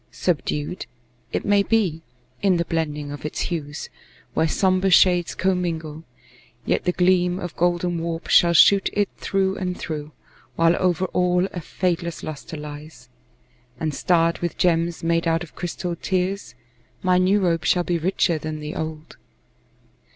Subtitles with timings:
[0.09, 0.87] Subdued,
[1.31, 2.01] It may be,
[2.41, 3.91] in the blending of its hues,
[4.33, 6.05] Where somber shades commingle,
[6.65, 10.11] yet the gleam Of golden warp shall shoot it through and through,
[10.55, 13.09] While over all a fadeless luster lies,
[13.79, 16.55] And starred with gems made out of crystalled tears,
[17.03, 19.17] My new robe shall be richer than the old.